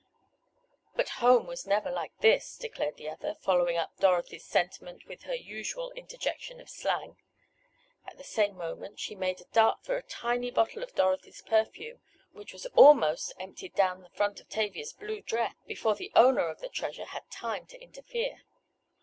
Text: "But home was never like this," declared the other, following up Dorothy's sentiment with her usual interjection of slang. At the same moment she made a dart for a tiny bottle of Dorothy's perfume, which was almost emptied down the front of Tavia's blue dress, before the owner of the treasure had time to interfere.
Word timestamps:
"But 0.95 1.09
home 1.21 1.45
was 1.45 1.67
never 1.67 1.91
like 1.91 2.17
this," 2.21 2.57
declared 2.57 2.97
the 2.97 3.07
other, 3.07 3.35
following 3.35 3.77
up 3.77 3.97
Dorothy's 3.99 4.45
sentiment 4.47 5.05
with 5.05 5.25
her 5.25 5.35
usual 5.35 5.91
interjection 5.91 6.59
of 6.59 6.69
slang. 6.71 7.17
At 8.07 8.17
the 8.17 8.23
same 8.23 8.57
moment 8.57 8.99
she 8.99 9.13
made 9.13 9.39
a 9.41 9.45
dart 9.53 9.83
for 9.83 9.97
a 9.97 10.01
tiny 10.01 10.49
bottle 10.49 10.81
of 10.81 10.95
Dorothy's 10.95 11.43
perfume, 11.43 12.01
which 12.31 12.51
was 12.51 12.65
almost 12.73 13.33
emptied 13.39 13.75
down 13.75 14.01
the 14.01 14.09
front 14.09 14.39
of 14.39 14.49
Tavia's 14.49 14.91
blue 14.91 15.21
dress, 15.21 15.53
before 15.67 15.93
the 15.93 16.11
owner 16.15 16.47
of 16.47 16.61
the 16.61 16.69
treasure 16.69 17.05
had 17.05 17.29
time 17.29 17.67
to 17.67 17.79
interfere. 17.79 18.41